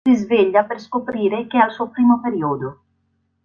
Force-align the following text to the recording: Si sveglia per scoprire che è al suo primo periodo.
Si 0.03 0.15
sveglia 0.15 0.63
per 0.63 0.79
scoprire 0.81 1.45
che 1.45 1.59
è 1.59 1.59
al 1.61 1.71
suo 1.71 1.89
primo 1.91 2.19
periodo. 2.19 2.79